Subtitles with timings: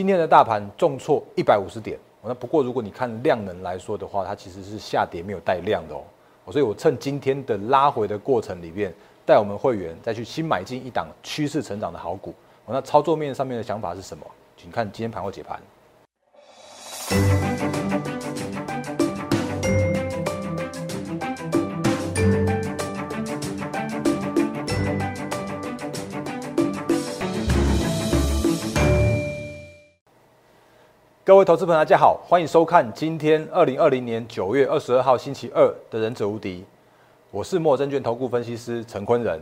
[0.00, 6.00] 今天的大盘重挫一百五十点，那不过如果你看量能来说的话，它其实是下跌没有带量的哦。
[6.50, 8.94] 所以我趁今天的拉回的过程里面，
[9.26, 12.34] 带我们会员再去新买进一档趋势成长的好股。
[12.66, 14.26] 那操作面上面的想法是什么？
[14.56, 15.60] 请看今天盘后解盘。
[31.30, 36.62] 各位投资朋友，大家好，欢迎收看今天二零二零年九月二十二号星期二的《忍者无敌》，
[37.30, 39.40] 我是莫证券投顾分析师陈坤仁。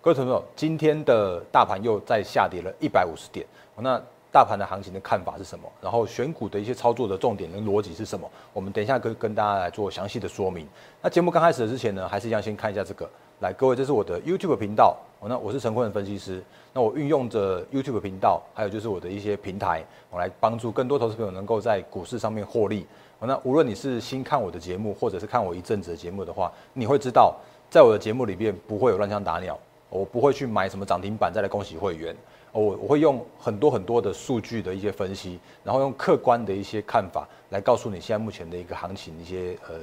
[0.00, 3.44] 各位朋友，今天的大盘又再下跌了一百五十点，
[3.78, 4.00] 那
[4.34, 5.70] 大盘的行情的看法是什么？
[5.80, 8.28] 然后选股的一些操作的重点跟逻辑是什么？
[8.52, 10.66] 我们等一下跟跟大家来做详细的说明。
[11.00, 13.08] 那节目刚开始之前呢，还是一样先看一下这个。
[13.38, 14.96] 来，各位，这是我的 YouTube 频道。
[15.26, 16.42] 那我是陈坤的分析师。
[16.72, 22.84] 那我运用着 YouTube 频道，还有就是我的一些平台，我来帮助更多投资朋友能够在股市上面获利。
[23.20, 27.36] 那无论你是新看我的节目，或者是看我一阵子的节目的话，你会知道，
[27.70, 29.56] 在我的节目里面不会有乱枪打鸟，
[29.88, 32.14] 我不会去买什么涨停板再来恭喜会员。
[32.60, 39.74] 我我会用很多很多的数据的一些分析，然后用客观的一些看法来告诉你现在目前的一个行情一些呃。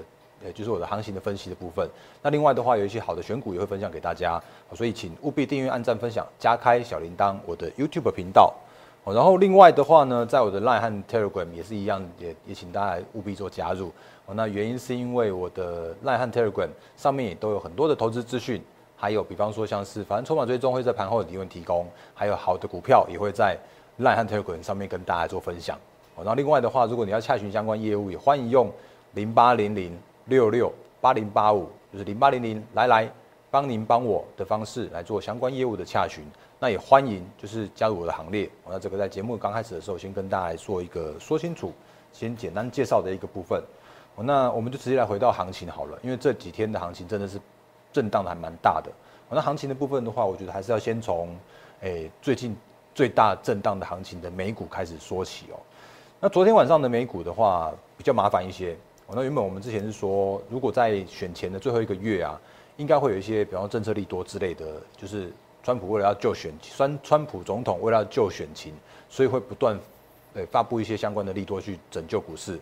[0.44, 1.88] 呃，就是我的行情的分析的部分。
[2.23, 4.42] 那另外的话，有一些好的选股也会分享给大家，
[4.73, 8.52] 所以请务必订阅、按赞、分享、加开小铃铛，我的 YouTube 频道。
[9.05, 13.92] 然后另外的话呢，在我的 Line 和 Telegram 也是一样，也也请大家务必做加入。
[14.33, 18.59] 那原因是因为我的 Line 和 Telegram 上面也都有很多的投资资讯，
[19.02, 23.58] 还有比方说像是反正筹码追踪会在盘后的提问提供，还有好的股票也会在
[23.99, 25.75] Line 和 Telegram 上面跟大家做分享。
[26.17, 28.71] 然后另外的话，如果你要洽询相关业务，也欢迎用
[29.13, 29.97] 零八零零。
[30.25, 30.71] 六六
[31.02, 33.11] 八零八五就是零八零零来来
[33.49, 36.23] 帮您帮我的方式来做相关业务的洽询，
[36.59, 38.47] 那也欢迎就是加入我的行列。
[38.69, 41.73] 那这个在节目刚开始的时候，先跟大家来做一个说清楚，
[42.13, 43.61] 先简单介绍的一个部分。
[44.15, 47.41] 那我们就直接来回到行情好了，因为这几天的行情真的是
[47.93, 48.91] 震荡的还蛮大的。
[49.29, 51.35] 那行情的部分的话，我觉得还是要先从
[51.79, 52.55] 诶最近
[52.93, 55.59] 最大震荡的行情的美股开始说起哦。
[56.19, 58.75] 那昨天晚上的美股的话，比较麻烦一些。
[59.13, 62.39] 那原本我们之前是说，如果在选前的最后一个月啊，
[62.77, 64.65] 应该会有一些，比方政策利多之类的，
[64.95, 65.31] 就是
[65.63, 68.73] 川普为了要救选，川川普总统为了要救选情，
[69.09, 69.77] 所以会不断，
[70.33, 72.59] 呃，发布一些相关的利多去拯救股市。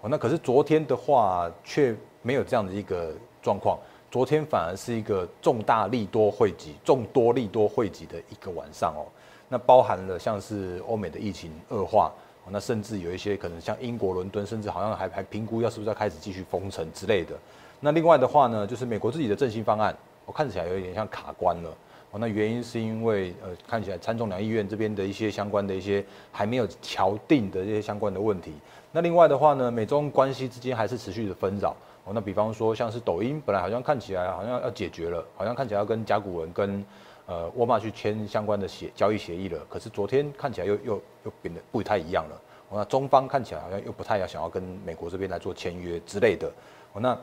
[0.00, 3.78] 哦，那可是昨天的话却没有这样的一个状况，
[4.12, 9.08] 昨天反而是一个重大利多汇集、众多利多汇集的一个晚上哦。
[9.48, 12.12] 那包含了像是欧美的疫情恶化。
[12.50, 17.34] 那甚至有一些可能像英国伦敦，甚至好像还还评估要是不是要开始继续封城之类的。
[17.80, 19.96] 那另外的话呢，就是美国自己的振兴方案，
[20.26, 21.70] 我看起来有一点像卡关了。
[22.10, 28.52] 哦，那原因是因为呃，看起来参众两议院这边的一些相关的一些还没有敲定的这些相关的问题。
[28.90, 31.74] 那另外的话呢，美中关系之间还是持续的纷扰。
[32.04, 36.84] 哦，那比方说像是抖音，本来好像看起来好像要解决了，好像看起来要跟甲骨文跟。
[37.24, 42.40] 呃，沃尔玛去签相关的协交易协议了，可是昨天看起来又又又变得不太一样了。
[42.72, 46.50] 那中方看起来好像又不太要想要跟美国这边来做签约之类的。
[46.92, 47.16] 哦那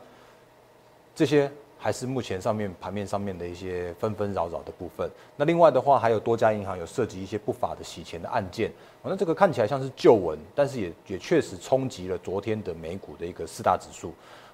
[1.14, 5.12] 这些还是目前上面盘面上面的一些纷纷扰扰的部分。
[5.36, 8.72] 那另外的话，还有多家银行有涉及一些不法的洗钱的案件。
[9.04, 14.14] 那这个看起来像是旧闻，但是也也确实冲击了昨天的美股的一个四大指数。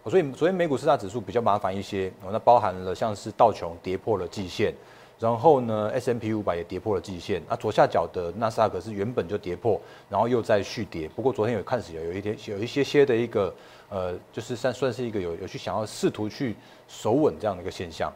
[0.10, 2.30] 所以昨天美股四大指数比较麻烦一些哦。
[2.32, 4.74] 那包含了像是道琼跌破了季线。
[5.18, 7.42] 然后呢，S M P 五百也跌破了季线。
[7.48, 9.80] 那左下角的纳斯达克是原本就跌破，
[10.10, 11.08] 然后又在续跌。
[11.16, 13.56] 不过昨天有看始有有一点有一些些的一个
[13.90, 16.54] 呃，就是算算是一个有有去想要试图去
[16.90, 18.12] 守稳这样的一个现象。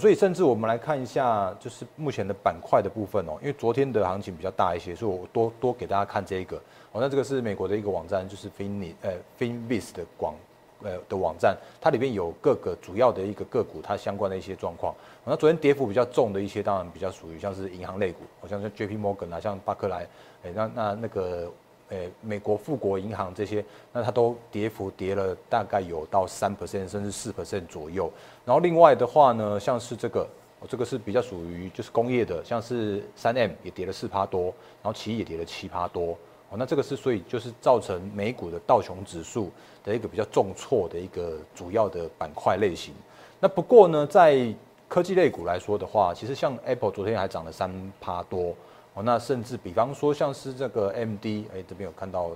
[0.00, 6.56] 所以甚至我们来看一下，就是目前的板块的部分哦，因为昨天的行情比较大一些，所以我多多给大家看这一个。
[6.92, 10.34] 哦，那这个是美国的一个网站，就是 Fin 呃 Finvis 的广。
[10.82, 14.94] 呃的网站，它里面有各个主要的一个个股，它相关的一些状况。
[15.24, 20.06] 那昨天跌幅比较重的一些，当然比较属于像是银行类股，好像像 J P Morgan 啊，像巴克莱，
[20.44, 21.50] 哎，那那那个，
[21.90, 28.10] 诶，美国富国银行这些，那它都跌幅跌了大概有到三 percent 甚至四 percent 左右。
[28.44, 30.26] 然后另外的话呢，像是这个，
[30.68, 34.44] 这个是比较属于就是工业的，像是三 M 也跌了四趴多，
[34.82, 36.16] 然后奇异也跌了七趴多。
[36.50, 39.50] 哦，那这个是所以就是造成美股的道琼指数
[39.84, 42.94] 的一个比较重挫的一个主要的板块类型。
[43.38, 44.54] 那不过呢，在
[44.88, 48.54] 科技类股来说的话，其实像 Apple 昨天还涨了三趴多。
[48.94, 52.30] 哦，那甚至比方说像是这个 MD，哎，这边有看到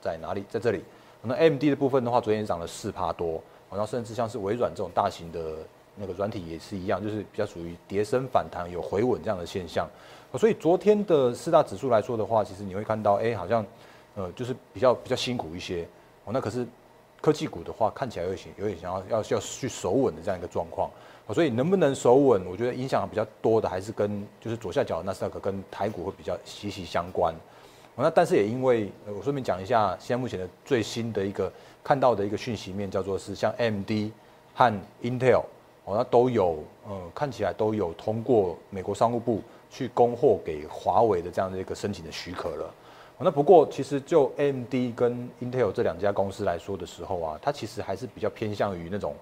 [0.00, 0.44] 在哪里？
[0.48, 0.84] 在这里。
[1.20, 3.42] 那 MD 的部分的话，昨天也涨了四趴多。
[3.70, 5.56] 然后甚至像是微软这种大型的
[5.96, 9.86] 那个软体也是一样，就是比较属于跌升反弹有回稳这样的现象。
[10.36, 13.64] 所以昨天的四大指数来说的话，其实你会看到，哎，好像
[14.16, 15.86] 呃就是比较比较辛苦一些
[16.24, 16.32] 哦。
[16.32, 16.66] 那可是
[17.20, 20.90] 科技股的话，看起来有点有点想要要要去守稳的这样一个状况。
[21.34, 27.34] 所以能不能守稳，我觉得影响比较多的还是跟就是左下角的纳斯达克跟台股会比较息息相关。
[27.94, 31.52] 那但是也因为我顺便讲一下，现在目前的最新的一个
[31.84, 33.90] 看到的一个讯息面，叫做是像 AMD
[34.54, 35.42] 和 Intel
[35.84, 42.74] 哦，那都有呃看起来都有通过美国商务部去供货给华为的这样的一个申请的许可了。
[43.20, 49.14] 那不过其实就 AMD 跟 Intel 这两家公司来说的时候啊，它其实还是比较偏向于那种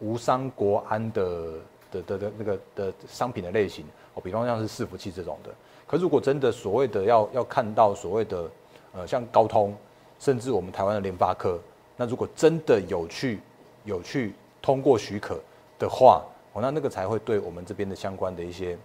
[0.00, 1.52] 无伤国安的
[1.92, 5.50] 的的的那个的商品的类型哦，比方像是伺服器这种的。
[5.86, 8.50] 可如果真的所谓的要要看到所谓的
[8.92, 9.72] 呃像高通，
[10.18, 11.60] 甚至我们台湾的联发科，
[11.96, 13.38] 那如果真的有去
[13.84, 15.38] 有去通过许可
[15.78, 16.24] 的话，
[16.54, 18.76] 哦那那个才会对我们这边的相关的一些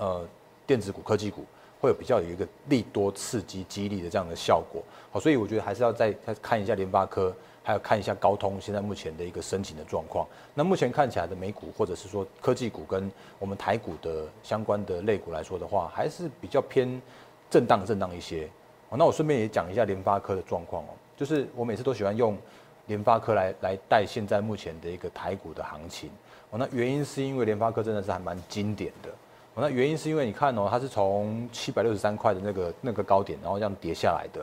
[0.00, 0.26] 呃
[0.66, 1.44] 电子股、科技股
[1.80, 4.82] 会有比较有一个利多刺激激励的这样的效果。
[5.12, 7.32] 好，所以我觉得还是要再再看一下联发科。
[7.62, 10.26] 还要看一下高通现在目前的一个申请的状况。
[10.54, 17.00] 那目前看起来的美股或者是说科技股跟我们台股的相关的类股来说的话，还是比较偏
[17.50, 18.48] 震荡震荡一些。
[18.88, 20.88] 哦，那我顺便也讲一下联发科的状况哦，
[21.18, 22.36] 就是我每次都喜欢用
[22.86, 26.10] 联发科来来带现在目前的一个台股的行情。
[26.48, 29.10] 哦，那原因是因为联发科真的是还蛮经典的。
[29.56, 34.40] 那原因是因为你看哦，它是从七百六十三块的那个那个高点，然后这样跌下来的。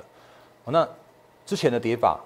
[0.65, 0.87] 哦，那
[1.45, 2.19] 之前的跌法。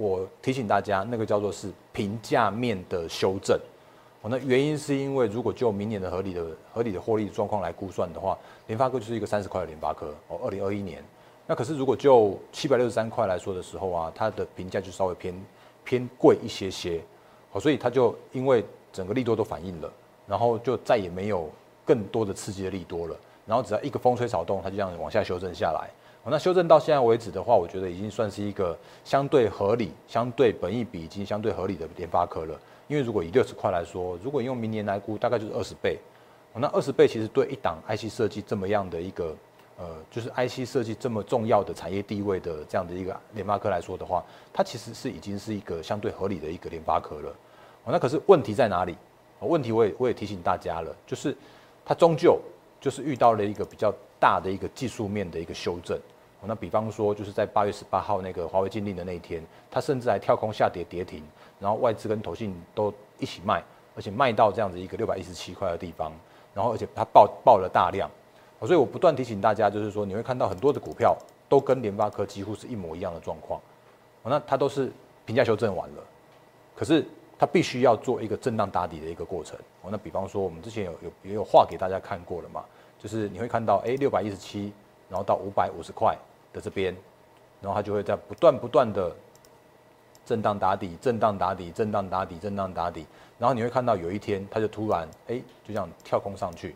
[0.00, 3.58] 我提醒大家，那个叫做是平价面的修正。
[4.22, 8.38] 哦，那原因是因为如果就明年的合理的合理的获利状况来估算的话，
[8.68, 11.02] 联发科就是一个三十块的联发科哦，二零二一年。
[11.48, 15.34] 那可是如果就七百六十三块来说的时候啊，它的评价就稍微偏
[15.82, 17.02] 偏贵一些些。
[17.50, 19.92] 好，所以它就因为整个利多都反映了，
[20.28, 21.50] 然后就再也没有
[21.88, 23.16] 更多的刺激的利多了。
[23.46, 25.88] 然后只要一个风吹草动，它就这样往下修正下来。
[26.30, 32.54] 那修正到现在为止的话，我觉得已经算是一个相对合理、相对本益比已经相对合理的联发科了。
[32.86, 35.98] 因为如果以六十块来说，如果用明年来估，大概就是二十倍。
[36.52, 39.34] 那二十倍其实对一档 IC 设计这么样的一个
[39.78, 47.34] 呃，就是 IC 设计这么重要的产业地位的这样的一个联发科来说的话，它其实是已经是一个相对合理的一个联发科了。
[47.86, 48.94] 那可是问题在哪里？
[49.40, 51.34] 问题我也我也提醒大家了，就是
[51.88, 52.38] 它终究
[52.78, 53.90] 就是遇到了一个比较
[54.20, 55.98] 大的一个技术面的一个修正。
[56.42, 61.24] 那比方说，就是在八月十八号那个华为禁令的那一天，它甚至还跳空下跌跌停，
[61.58, 63.64] 然后外资跟投信都一起卖，
[63.96, 66.12] 而且卖到这样子一个六百一十七块的地方，
[66.52, 68.08] 然后而且它爆爆了大量，
[68.60, 71.16] 所以我不断提醒大家，就是说你会看到很多的股票
[71.48, 73.58] 都跟联发科几乎是一模一样的状况，
[74.22, 74.92] 那它都是
[75.24, 76.04] 评价修正完了，
[76.76, 77.04] 可是
[77.38, 79.58] 它必须要做一个震荡打底的一个过程。
[79.82, 82.64] 哦那比方说我们之前有有也有画给大家看过了嘛，
[82.98, 84.72] 就是你会看到哎六百一十七，
[85.08, 86.16] 然后到五百五十块。
[86.50, 86.96] 的这边，
[87.60, 89.14] 然后它就会在不断不断的
[90.24, 93.06] 震荡打底，震荡打底，震荡打底，震荡打底，
[93.38, 96.74] 然后你会看到有一天它就突然哎，就这样跳空上去，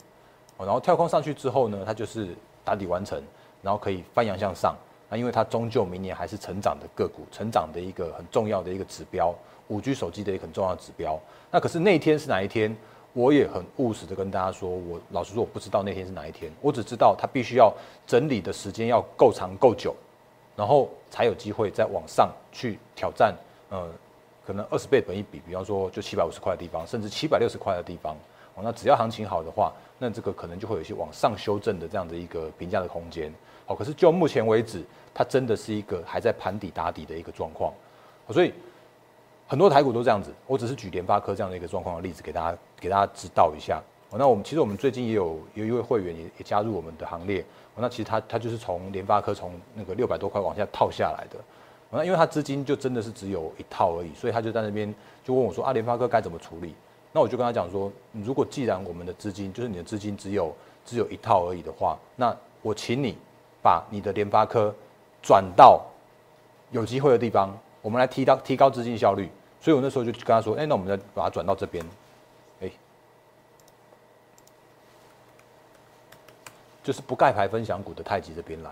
[0.59, 3.19] 哦，然后跳空上去之后呢，它就是打底完成，
[3.63, 4.77] 然后可以翻扬向上。
[5.13, 9.35] 那因为它终究明年还是成长的个股，成长的一个很重要的一个指标，
[9.69, 11.21] 五 G 手机的一个很重要的指标。
[11.51, 12.75] 那可是那天是哪一天？
[13.13, 17.71] 我也很务实的跟大家说，我老实说我不知道那天是哪一天，我只知道它必须要
[18.07, 19.95] 整理的时间要够长够久，
[20.57, 23.35] 然后才有机会再往上去挑战，
[23.69, 23.87] 呃，
[24.47, 28.17] 可能二十倍本一比，比方说就七百五十块的地方，甚至七百六十块的地方，
[28.55, 33.31] 哦，那只要行情好的话，那这个可能就会有一些往上修正的这样的一个评价的空间，
[33.67, 34.83] 好，可是就目前为止，
[35.15, 37.73] 它真的是一个还在盘底打底的一个状况，
[38.31, 38.53] 所以。
[39.49, 43.83] 很多台股都这样子，我只是举联发科这样的一个状况的例子给大家给大家指导一下。
[44.13, 47.45] 那我们其实我们最近也有有一位会员也也加入我们的行列。
[47.77, 51.37] 那其实他他就是从联发科从那个六百多块往下套下来的。
[51.91, 56.75] 那因为他资金就真的是只有一套而已，所以他就在那边就问我说啊，联发科该怎么处理？
[57.13, 57.93] 那我就跟他讲说，
[58.25, 60.51] 如果既然我们的资金就是你的资金只有
[60.83, 63.19] 只有一套而已的话，那我请你
[63.63, 64.75] 把你的联发科
[65.23, 65.81] 转到
[66.71, 69.31] 有机会的地方，我们来提高提高资金效率。
[69.61, 71.87] 所以我那时候就跟他说：“哎，那我们再把它转到这边，
[72.61, 72.69] 哎，
[76.83, 78.71] 就是不盖牌分享股的太极这边来。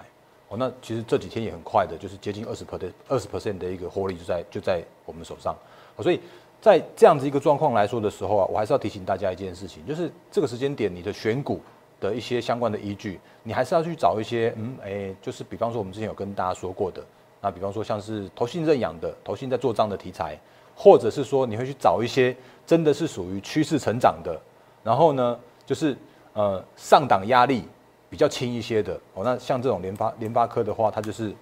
[0.49, 5.57] 哦，那其实这几天也很快的，就是接近二十 percent 二十 percent 的一个获利就在就在我们手上。
[6.03, 6.21] 所以
[6.61, 11.61] 在这样子一个状况来说的时候啊，我还是要提醒大家一件事情，就是这个时间点你的选股
[12.01, 17.05] 的一些相关的依据，你还是要去找一些嗯，哎，就是比方说我们之前有跟大家说过的，
[17.41, 20.39] 那比方说像是投信认养的、投信在做账的题材。”
[20.83, 24.41] 或者是说你会去找一些真的是属于趋势成长的，
[24.83, 25.95] 然后呢，就是
[26.33, 27.69] 呃上档压力
[28.09, 29.23] 比较轻一些的哦。
[29.23, 31.35] 那像这种联发联发科的话，它就是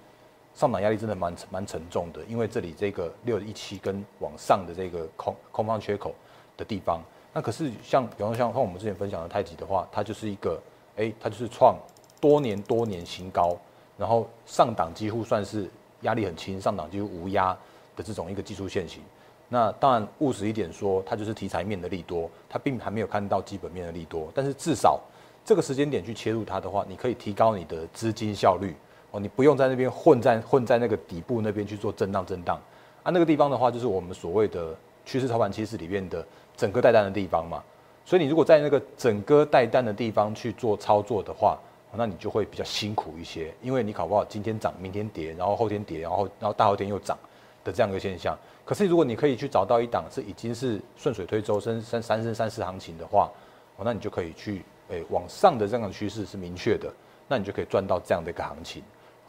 [0.53, 6.13] 上档压力真的蛮蛮沉重的，因为这里这个六一七跟往上的这个空空方缺口
[6.57, 7.01] 的地方。
[7.33, 10.61] 那可是像比方像像我们之前分享的太极的话，它就是一个
[10.97, 11.77] 哎，它就是创
[12.19, 13.57] 多年多年新高，
[13.97, 15.69] 然后上档几乎算是
[16.01, 17.57] 压力很轻，上档几乎无压
[17.95, 19.01] 的这种一个技术线型。
[19.47, 24.99] 那当然务实一点说，它就是题材面的利多，它并还没有看到基本面的利多，但是至少。
[25.45, 28.75] 这个时间点去切入它的话，你可以提高你的资金效率
[29.09, 32.61] 哦，你不用在那边混在混在那个底部那边去做震荡震荡
[33.01, 36.23] 啊，那个地方的话就是我们所谓的趋势操盘趋势里面的
[36.59, 37.63] 整个带单的地方嘛，
[38.03, 41.57] 所以你如果在那个整个带单的地方去做操作的话，
[41.95, 47.17] 那你就会比较辛苦一些，因为你搞不好今天涨，明天跌，然后后天跌，然后然后大后天又涨
[47.63, 48.37] 的这样一个现象。
[48.65, 53.31] 可是如果你可以去找到一档是已经是顺水推舟升三三升三四行情的话，
[53.77, 54.61] 哦，那你就可以去。
[54.91, 56.91] 诶，往上的这样的趋势是明确的，
[57.27, 58.81] 那你就可以赚到这样的一个行情，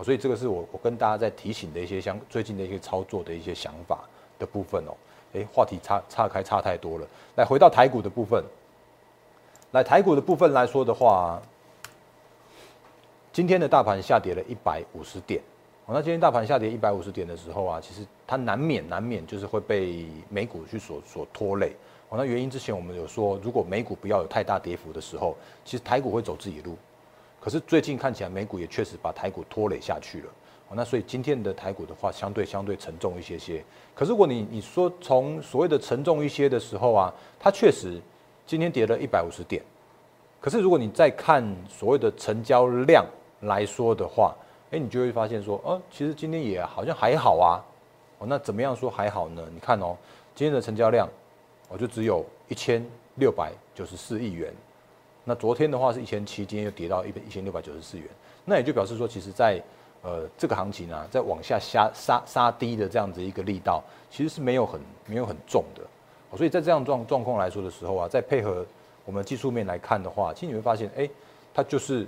[0.02, 4.08] 所以这个是我我跟大家在提醒的一些相最近的一些操作的一些想法
[4.38, 4.96] 的部分哦，
[5.32, 7.06] 诶，话题差岔开差太多了，
[7.36, 8.44] 来回到台股的部分，
[9.72, 11.40] 来台股的部分来说的话，
[13.32, 15.40] 今天的大盘下跌了一百五十点，
[15.86, 21.76] 哦，那今天大盘下跌一百五十点的时候啊，其实它难免难免就是会被美股去所所拖累。
[22.08, 26.76] 哦，那原因之前我们有说，如果美股不要有太大跌幅的时候，其实台股会走自己路。
[27.40, 30.30] 可是最近看起来美股也确实把台股拖累下去了。
[30.74, 33.64] 那所以今天的台股的话，相对相对沉重一些些。
[33.94, 38.00] 可是如果你你说从所谓的沉重一些的时候啊，它确实
[38.46, 39.62] 今天跌了一百五十点。
[40.40, 43.04] 可是如果你再看所谓的成交量
[43.40, 44.34] 来说的话，
[44.70, 47.60] 哎，你就会发现说，哦，其实今天也好像还好啊。
[48.18, 49.42] 哦，那怎么样说还好呢？
[49.52, 49.96] 你看哦，
[50.34, 51.08] 今天的成交量。
[51.72, 52.84] 我就只有一千
[53.14, 54.52] 六百九十四亿元，
[55.22, 58.08] 那昨天的话是一千七，今天又跌到一百一千六百九十四元，
[58.44, 59.62] 那也就表示说，其实，在
[60.02, 65.82] 呃这个行情啊，在往下杀杀杀低的这样子一个力道，其实是没有很没有很重的，
[66.36, 68.64] 所以在这样状状况来说的时候啊，在配合
[69.04, 71.08] 我们技术面来看的话，其实你会发现，哎，
[71.52, 72.06] 它就是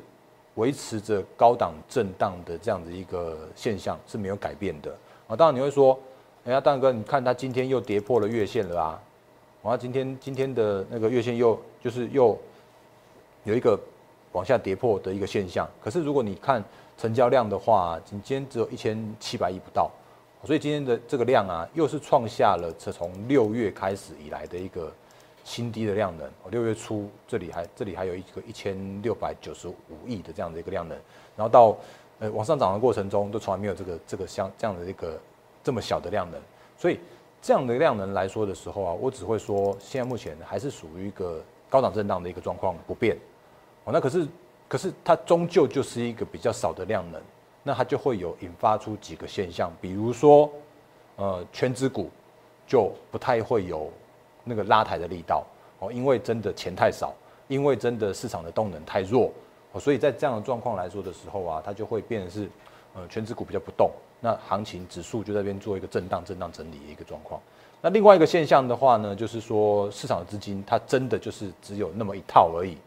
[0.55, 4.95] 维持着高档震荡的这样子一个现象是没有改变的
[5.27, 5.35] 啊。
[5.35, 5.99] 当然你会说，
[6.45, 9.01] 哎呀，大哥，你看它今天又跌破了月线了啊。
[9.63, 12.37] 然后今天今天的那个月线又就是又
[13.45, 13.79] 有一个
[14.33, 16.63] 往下跌破的一个现象，可是如果你看
[17.03, 19.91] 成交量的话，今天只有一千七百亿不到，
[20.45, 24.89] 所以今天的这个量啊，又是创下了这从六月开始以来的一个
[25.43, 26.31] 新低的量能。
[26.53, 29.75] 六月初这里还这里还有一个一千六百九十五
[30.07, 30.97] 亿的这样的一个量能，
[31.37, 31.77] 然后到
[32.21, 35.19] 呃往上涨的过程中，都从来没有这个这个像这样的一个
[35.65, 36.41] 这么小的量能，
[36.79, 37.01] 所以。
[37.45, 43.17] 这样的量能来说的时候啊，我只会说，现在目前还是属于一个高档震荡的一个状况不变。
[43.83, 44.25] 哦，那可是
[44.73, 47.21] 可是它终究就是一个比较少的量能，
[47.63, 50.51] 那它就会有引发出几个现象，比如说，
[51.17, 52.09] 呃，全指股
[52.67, 53.91] 就不太会有
[54.45, 55.45] 那个拉抬的力道
[55.79, 57.13] 哦，因为真的钱太少，
[57.49, 59.31] 因为真的市场的动能太弱
[59.73, 62.49] 哦，所以在这样的状况来说的时候啊，它就会变成是
[62.95, 63.91] 呃全指股比较不动。
[64.21, 67.39] 那行情指数就在边做一个震荡、震荡整理的一个状况。
[67.83, 72.79] 那另外一个现象的话呢，就是说市场的资金它真的就是只有那么一套而已。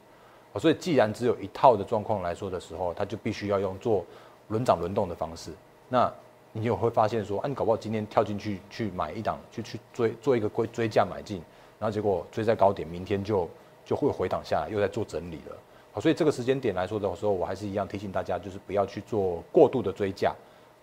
[0.60, 4.06] 所以既然只有一套的状况来说的时候，它就必须要用做
[4.48, 5.52] 轮涨轮动的方式。
[5.90, 6.12] 那
[6.52, 11.38] 你就会发现说，啊，你搞不好今天跳进去去买一档，去去追做一个追追价买进，
[11.80, 13.50] 然后结果追在高点，明天就
[13.86, 15.56] 就会回档下来，又在做整理了。
[15.92, 20.34] 好，所以这个时间点来说的时候，我还是一样提醒大家，就是不要去做过度的追价。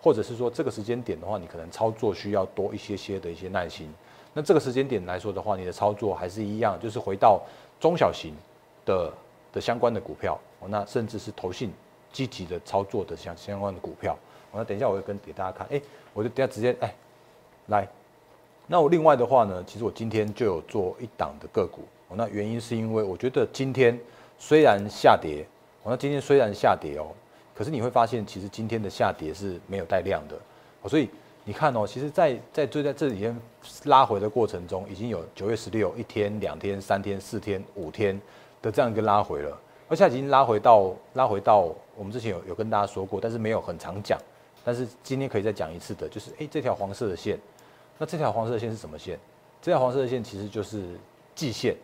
[0.01, 3.87] 或者是说这个时间点的话，你可能操作需要多一些些的一些耐心。
[4.33, 7.41] 那这个时间点来说的话，你的操作还是一样，就是回到
[7.79, 8.33] 中小型
[8.85, 9.09] 的
[9.53, 11.71] 的相关的股票，那甚至是投信
[12.11, 14.17] 积极的操作的相相关的股票。
[14.51, 15.81] 那等一下我会跟给大家看，哎，
[16.13, 16.93] 我就等下直接哎
[17.67, 17.87] 来。
[18.67, 21.83] 那我另外的话呢，其实我今天就有做一档的个股。
[22.15, 23.97] 那原因是因为我觉得今天
[24.37, 25.45] 虽然下跌，
[25.81, 27.07] 我那今天虽然下跌哦。
[27.55, 30.35] 可是你会发现，其实今天的下跌是没有带量的，
[30.89, 31.07] 所以
[31.43, 33.39] 你看哦，其实，在在追在这几天
[33.85, 38.19] 拉回的过程中，已经有九月十六一天、两天、三天、四天、五天
[38.63, 39.55] 的这样一个拉回了，
[39.87, 44.17] 而且已经拉回到拉回到我们之前有有跟大家说过，但是没有很常讲，
[44.63, 47.37] 但是今天可以再讲一次的，就是哎，这条黄色的线，
[47.99, 49.19] 那这条黄色的线是什么线？
[49.61, 50.97] 这条黄色的线其实就是
[51.35, 51.75] 季线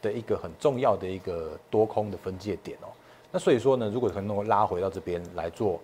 [0.00, 2.88] 的一个很重要的一个多空的分界点哦。
[3.30, 5.80] 那所以说呢，如果可能够拉回到这边来做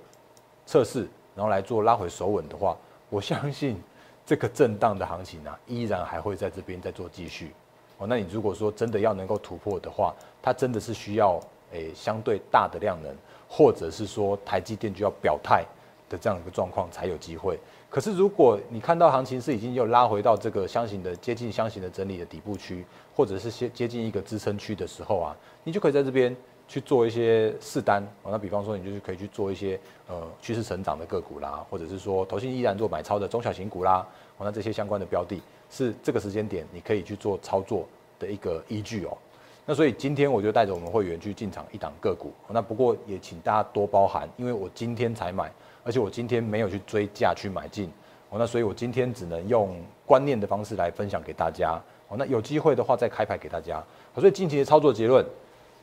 [0.65, 2.77] 测试，然后来做拉回守稳的话，
[3.09, 3.83] 我相信
[4.25, 7.53] 这个震荡的行情啊，依然还会在这边再做继续。
[8.01, 11.39] 哦，那你如果说真的要能够突破的话，它真的是需要
[11.71, 13.15] 诶相对大的量能，
[13.47, 15.63] 或者是说台积电就要表态
[16.09, 17.59] 的这样一个状况才有机会。
[17.91, 26.35] 可是如果你看到行情是已经又拉回到这个箱型的接近箱型的整理的底部区，或者是接接近一个支撑区的时候啊，你就可以在这边
[26.67, 28.03] 去做一些试单。
[28.25, 29.79] 那比方说，你就是可以去做一些
[30.09, 34.07] 呃趋势成长的个股啦，或者是说投信依然做买超的中小型股啦，
[34.39, 37.87] 那这些相关的标的，是这个时间点你可以去做操作
[38.19, 39.17] 的一个依据哦。
[39.65, 42.33] 那所以今天我就带着我们会员去进场一档个股。
[42.49, 45.51] 那不过也请大家多包涵，因为我今天才买。
[45.83, 47.91] 而且我今天没有去追价去买进，
[48.29, 49.75] 哦，那所以我今天只能用
[50.05, 53.83] 观念的方式来分享给大家，哦，那有机会的话再开牌给大家。
[54.15, 55.25] 所以近期的操作结论，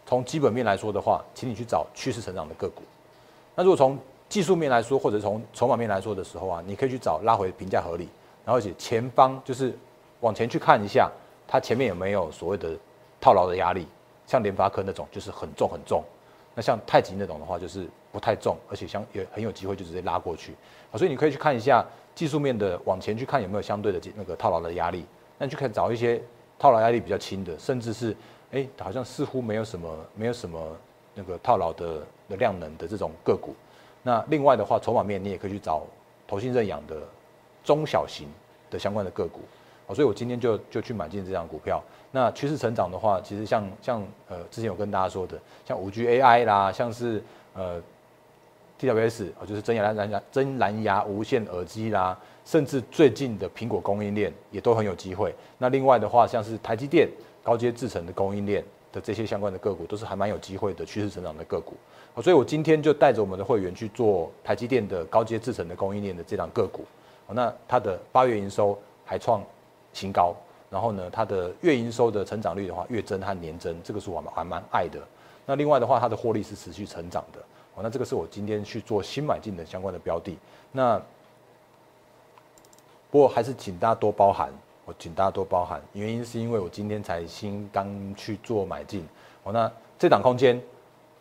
[0.06, 2.84] 从基本面来说的话，请你去找趋势成长的个股。
[3.56, 3.98] 那如果从
[4.29, 8.08] 技术面来说，或者从筹码面来说的时候啊，你可以去找拉回评价合理，
[8.47, 9.77] 然后且前方就是
[10.21, 11.11] 往前去看一下，
[11.45, 12.69] 它前面有没有所谓的
[13.19, 13.85] 套牢的压力，
[14.25, 16.01] 像联发科那种就是很重很重。
[16.55, 20.53] 那像太极那种的话，就是不太重，而且相也很有机会就直接拉过去
[20.93, 21.85] 啊，所以你可以去看一下
[22.15, 25.05] 技术面的往前去看有没有相对的那个套牢的压力，
[25.37, 26.21] 那你去看找一些
[26.57, 28.15] 套牢压力比较轻的，甚至是
[28.53, 30.57] 哎好像似乎没有什么没有什么
[31.13, 33.53] 那个套牢的的量能的这种个股。
[34.03, 35.83] 那另外的话，筹码面你也可以去找
[36.25, 36.95] 投信认养的
[37.67, 38.25] 中小型
[38.71, 39.41] 的相关的个股。
[39.93, 41.83] 所以我今天就就去买进这张股票。
[42.12, 47.21] 那趋势成长的话，其实像像呃之前有跟大家说的，像五 G AI 啦，像是
[47.53, 47.81] 呃
[48.79, 55.33] TWS 啊，就是真蓝蓝牙真蓝牙无线耳机啦，甚至最近的苹果供应链也都很有机会。
[55.57, 57.09] 那另外的话，像是台积电
[57.41, 61.75] 高阶制程的供应链的这些相关的个股，都是还蛮有机会的趋势成长的个股。
[62.21, 66.83] 所以我今天就带着我们的会员去做台积电的高阶制程的供应链的这档个股。
[67.34, 69.41] 那它的八月营收还创。
[69.93, 70.36] 新高，
[70.69, 75.00] 然后呢，它的月营收的成长率的话，月增和年增，这个是我们还蛮爱的。
[75.43, 77.39] 那另外的话，它的获利是持续成长的。
[77.74, 80.38] 哦，那这个是我今天去做新买进的相关的标的。
[80.72, 81.01] 那
[83.10, 84.51] 不过还是请大家多包涵，
[84.86, 89.04] 我请大家多包涵，原因是因为我今天才新刚去做买进。
[89.45, 90.62] 哦，那这档空间，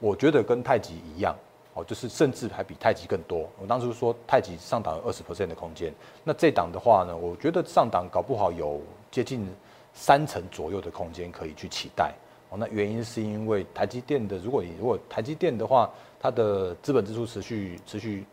[0.01, 1.35] 我觉得跟太极一样。
[1.77, 3.47] 哦，就是甚至还比太极更多。
[3.61, 5.93] 我当初说太极上档有二十 percent 的空间，
[6.25, 9.47] 那这档的话呢，我觉得上档搞不好有接近
[9.93, 12.15] 三成左右的空间可以去期待。
[12.49, 18.25] 哦，那原因是因为台积电的，如果你如果台积电的话，它的资本支出持续持续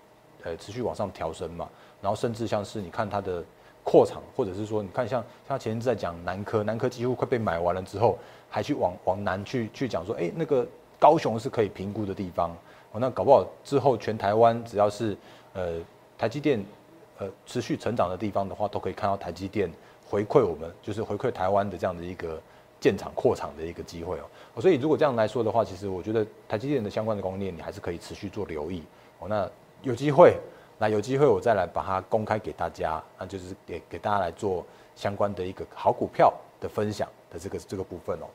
[0.44, 1.68] 呃持续往上调升嘛，
[2.02, 3.44] 然后甚至像是你看它的
[3.84, 8.18] 扩厂，或者是说你看像像前一阵在讲南科，南科几乎快被买完了之后，
[8.50, 10.66] 还去往往南去去讲说，哎，那个
[10.98, 12.56] 高雄是可以评估的地方。
[12.94, 15.18] 哦，那搞不好之后全台湾只要是
[15.54, 15.80] 呃
[16.18, 16.64] 台积电
[17.18, 19.70] 呃持续成长的地方的话，都可以看到台积电
[20.10, 22.40] 回馈我们，就是回馈台湾的这样的一个
[22.80, 24.62] 建厂扩厂的一个机会哦。
[24.62, 28.84] 所以如果这样来说的话，其实我觉得台积电的相关的供应链你还是可以持续做留意
[29.20, 29.28] 哦。
[29.28, 29.50] 那
[29.82, 30.38] 有机会，
[30.78, 34.64] 那有机会我再来把它公开给大家，那就是给给大家来做
[34.96, 38.28] 相关的一个好股票的分享的这个这个部分哦。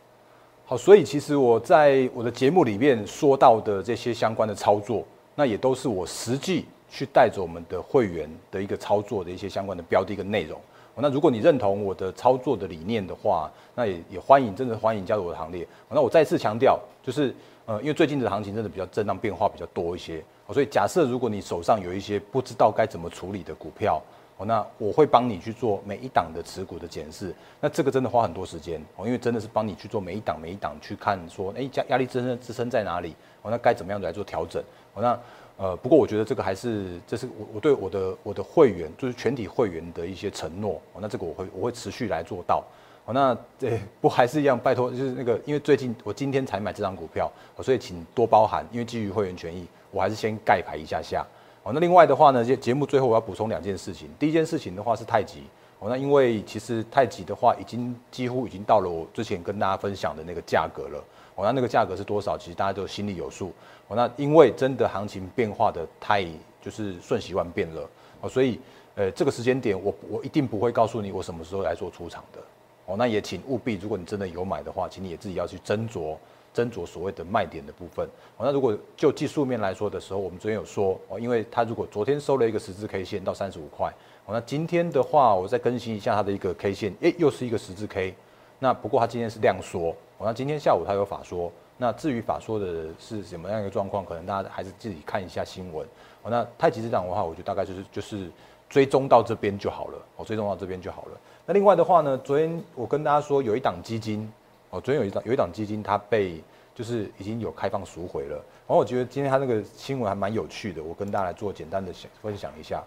[0.71, 5.03] 好，所以其实我在我的节目里面说到的这些相关的操作，
[5.35, 10.61] 那也都是我实际去带着我们的会员的一个操作的一些相关的标的跟内容。
[10.95, 15.67] 那如果你认同我的操作的理念的话，那也也欢迎，真的欢迎加入我的行列。
[15.89, 24.03] 那我再次强调，就是呃，因为最近的行情真的比较震荡变化比较多一些，所以假设如果你手上有一些不知道该怎么处理的股票。
[24.39, 33.17] 哦，那我会帮你去做每一档的持股的检视，那这个真的花很多时间哦，因为真的是帮你去做每一档每一档去看，说，哎，压压力支撑支撑在哪里？
[33.43, 34.63] 哦，那该怎么样来做调整？
[34.95, 35.21] 哦，那
[35.57, 40.81] 呃，不过我觉得这个还是，这是我我对我的我的会员，就是全体会员的一些承诺。
[40.93, 42.63] 哦，那这个我会我会持续来做到。
[43.07, 47.29] 哦，那对不还是一样，拜托，就是那个，因为最近我今天才买这张股票，
[47.61, 51.27] 所以请多包涵，因为基于会员权益，我还是先盖牌一下下。
[51.63, 54.09] 哦，那另外的话呢，节节目最后我要补充两件事情。
[54.19, 55.43] 第一件事情的话是太极，
[55.79, 61.05] 哦，那因为其实太极的话已经几乎已经到了我之前跟大家分享的那个价格了。
[61.35, 62.37] 哦，那那个价格是多少？
[62.39, 63.53] 其实大家都心里有数。
[63.87, 66.25] 哦，那因为真的行情变化的太
[66.61, 67.89] 就是瞬息万变了。
[68.21, 68.59] 哦，所以
[68.95, 72.41] 呃这个时间点我我一定不会告诉你我什么时候来做出场的。
[72.87, 76.17] 哦，那也请务必，如果你真的有买的话，请你也自己要去斟酌。
[76.55, 78.05] 斟酌所谓的卖点的部分，
[78.37, 83.89] 哦，那如果就技术面来说的时候，我们昨天有说哦，因为它如果昨天收了一个十字 K 线到三十五块，
[84.27, 88.15] 哦，那今天的话，我再更新一下它的一个 K 线，诶，又是一个十字 K，
[88.59, 95.87] 那不过它今天是量缩，哦，那今天下午它有法说，那至于法说的是什么样一个状况，可能大家还是自己看一下新闻，
[96.23, 98.29] 哦，那太极这档的话，我觉得大概就是就是
[98.69, 101.21] 追踪到这边就好了，哦，追踪到这边就好了。
[101.47, 104.31] 那另外的话呢，昨天我跟大家说有一档基金。
[104.71, 106.43] 哦，昨天有一档有一档基金，它被
[106.75, 108.37] 就是已经有开放赎回了。
[108.37, 112.83] 然后我觉得今天它那个新闻还蛮有趣的，我跟大家来做简单的分享一下。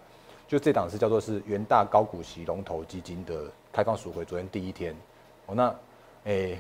[0.47, 4.93] 就这档是叫做是元大高股息龙头基金的开放赎回，昨天第一天。
[5.45, 5.73] 哦，那，
[6.25, 6.59] 诶，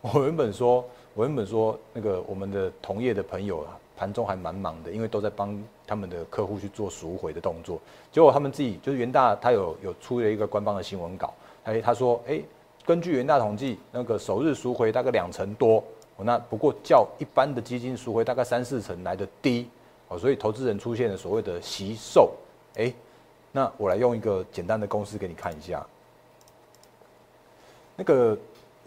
[0.00, 7.80] 我原本说，我原本说那个我们的同业的朋友啊，盘中还蛮忙的，因为都在帮他们的客户去做赎回的动作。
[8.10, 11.32] 结果他们自己就是元大，他有有出了一个官方的新闻稿，
[11.64, 12.42] 哎，他说，哎，
[12.88, 15.84] 根据元大统计，那个首日赎回大概两成多，
[16.16, 19.68] 哦，那不过较一般的基金赎回大概三四成来的低，
[20.08, 22.32] 哦，所以投资人出现了所谓的惜售，
[22.76, 22.90] 哎。
[23.52, 25.86] 那我来用一个简单的公式给你看一下，
[27.94, 28.36] 那个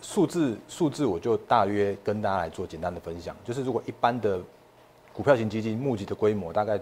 [0.01, 3.35] 数字数字我就大约跟大家来做简单的分享。
[3.43, 4.39] 就是如果一般的
[5.13, 6.79] 股票型基金募集的规模大概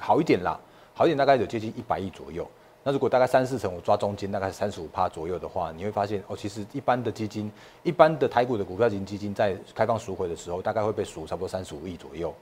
[0.00, 0.58] 好一点啦，
[0.94, 2.48] 好一点大概有接近一百亿左右。
[2.88, 12.34] 那如果大概三四成，我抓中间大概三十五趴左右的话，你会发现哦，其实一般的基金，一般的台股的股票型基金在开放赎回的时候，大概会被赎差不多三十五亿左右。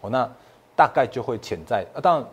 [0.00, 0.28] 哦，那
[0.74, 2.26] 大概就会潜在啊，当然。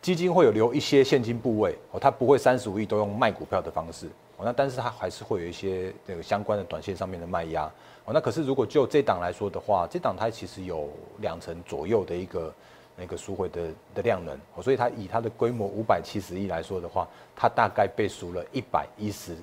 [0.00, 4.06] 基金会有留一些现金部位哦，它不会三十五亿都用卖股票的方式
[4.36, 7.64] 哦，那但是它还是会有一些那个相关的短线上面的卖压
[8.04, 12.54] 哦，那可是如果就这档来说的话，这档它其实有两成左右的一个
[12.96, 19.36] 那个赎回的的量能，所以它以它的规模五百七十亿来说的话，它大概被赎了一百一十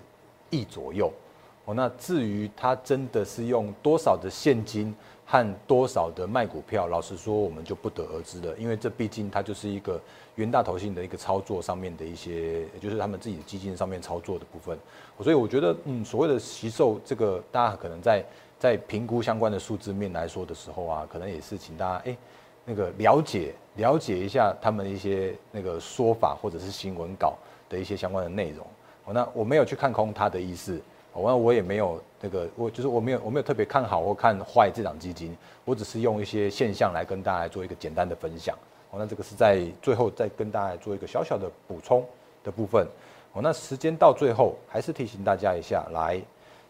[0.50, 1.12] 亿左右
[1.66, 4.94] 哦，那至于它真的是用多少的现金？
[5.26, 10.00] 和多少的卖股票，老实说，我们就不得而知了，因为这毕竟它就是一个
[10.36, 14.78] 元大投信的一个操作上面的一些，也就是他们自己的基金上面操作的部分。
[15.22, 18.22] 所以我觉得，嗯，所谓的吸售这个，大家可能在
[18.60, 22.18] 在评估相关的数字面来说的时候啊，可能也是请大家哎，
[22.66, 27.36] 那个了解了解一下他们一些那个说法或者是新闻稿
[27.70, 28.66] 的一些相关的内容。
[29.14, 30.80] 那我没有去看空他的意思。
[31.16, 38.58] 我我也没有那个，我就是我没有我没有特别看好或看坏这档基金，我只是用一些现象来跟大家做一个简单的分享。
[38.90, 42.04] 哦，那这个是在最后再跟大家做一个小小的补充
[42.44, 42.88] 的部分。
[43.34, 46.20] 哦，那时间到最后还是提醒大家一下，来，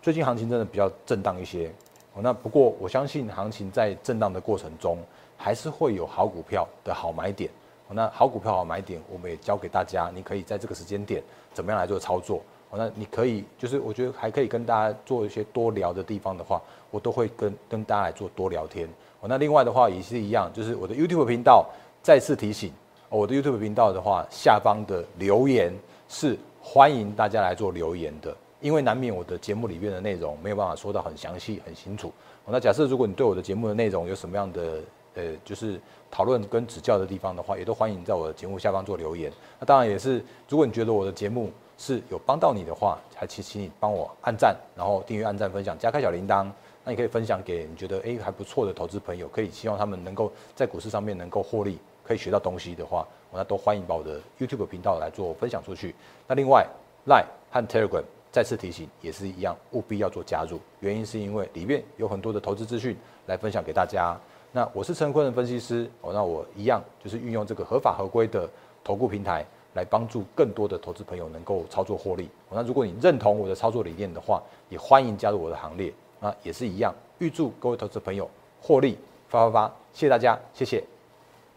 [0.02, 1.72] 最近行情真的比较震荡一些。
[2.14, 4.98] 哦，那不过我相信行情在震荡的过程中，
[5.38, 7.50] 还是会有好股票的好买点。
[7.90, 11.22] 那好股票好买点，我们也教给大家，你可以在这个时间点
[11.54, 12.42] 怎么样来做操作。
[12.76, 18.90] 那你可以，就是我觉得还可以跟大家做一些多聊的地方的话，我都会跟跟大家来做多聊天。
[19.22, 21.70] 那另外的话也是一样，就是我的 YouTube 频道
[22.02, 22.74] 再次提醒，
[23.10, 25.72] 我的 YouTube 频道的话，下方的留言
[26.10, 32.12] 是欢迎大家来做留言的，因为难免我的节目里面的内容没有办法说到很详细、很清楚。
[32.48, 34.80] 那假设如果你对我的节目的内容有什么样的
[35.16, 39.32] 呃，就是讨论跟指教的地方的话，也都欢迎在我的节目下方做留言。
[39.60, 46.48] 那当然也是，如果你觉得我的节目，是有帮到你的话，还请请你帮我按赞，然后订阅、按赞、分享，加开小铃铛。
[46.86, 55.96] 那你可以分享给你觉得哎还不错的投资朋友，可以希望他们能够在股市上面能够获利，可以学到东西的话，我那都欢迎把我的 YouTube 频道来做分享出去。
[56.28, 56.68] 那另外
[57.08, 60.60] Line 和 Telegram 再次提醒，也是一样，务必要做加入。
[60.82, 62.98] 原因是因为里面有很多的投资资讯
[63.28, 64.20] 来分享给大家。
[64.54, 68.50] 那我是陈坤的分析师，哦，那我一样就是运用这个合法合规的
[68.86, 69.46] 投顾平台。
[69.76, 72.30] 来帮助更多的投资朋友能够操作获利。
[72.52, 74.40] 那如果你认同我的操作理念的话，
[74.70, 75.92] 也欢迎加入我的行列。
[76.20, 78.30] 那也是一样，预祝各位投资朋友
[78.62, 78.96] 获利
[79.30, 79.68] 发发发！
[79.92, 80.84] 谢谢大家，谢谢。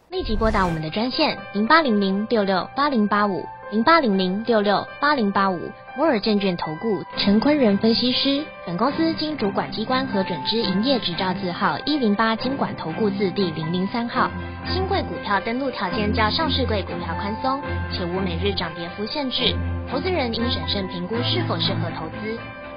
[0.09, 8.41] 立即拨打我们的专线零八零零六六八零八五零八零零六六八零八五摩尔证券投顾陈坤仁分析师。
[8.65, 14.31] 本公司经主管机关核准之营业执照字号一零八经管投顾字第零零三号。
[14.71, 19.53] 新贵股票登录条件较上市贵股票宽松，且无每日涨跌幅限制。
[19.91, 22.39] 投资人应审慎评估是否适合投资。